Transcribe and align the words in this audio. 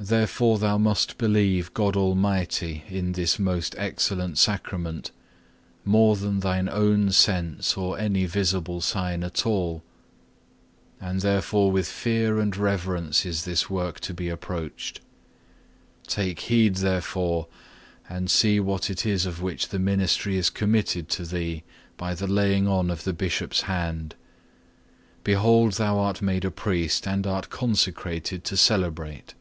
2. 0.00 0.04
Therefore 0.04 0.58
thou 0.60 0.78
must 0.78 1.18
believe 1.18 1.74
God 1.74 1.96
Almighty 1.96 2.84
in 2.86 3.14
this 3.14 3.36
most 3.40 3.74
excellent 3.76 4.38
Sacrament, 4.38 5.10
more 5.84 6.14
than 6.14 6.38
thine 6.38 6.68
own 6.68 7.10
sense 7.10 7.76
or 7.76 7.98
any 7.98 8.24
visible 8.24 8.80
sign 8.80 9.24
at 9.24 9.44
all. 9.44 9.82
And 11.00 11.20
therefore 11.20 11.72
with 11.72 11.88
fear 11.88 12.38
and 12.38 12.56
reverence 12.56 13.26
is 13.26 13.44
this 13.44 13.68
work 13.68 13.98
to 14.02 14.14
be 14.14 14.28
approached. 14.28 15.00
Take 16.06 16.42
heed 16.42 16.76
therefore 16.76 17.48
and 18.08 18.30
see 18.30 18.60
what 18.60 18.90
it 18.90 19.04
is 19.04 19.26
of 19.26 19.42
which 19.42 19.70
the 19.70 19.80
ministry 19.80 20.36
is 20.36 20.48
committed 20.48 21.08
to 21.08 21.24
thee 21.24 21.64
by 21.96 22.14
the 22.14 22.28
laying 22.28 22.68
on 22.68 22.88
of 22.88 23.02
the 23.02 23.12
Bishop's 23.12 23.62
hand. 23.62 24.14
Behold 25.24 25.72
thou 25.72 25.98
art 25.98 26.22
made 26.22 26.44
a 26.44 26.52
priest 26.52 27.04
and 27.08 27.26
art 27.26 27.50
consecrated 27.50 28.44
to 28.44 28.56
celebrate. 28.56 29.34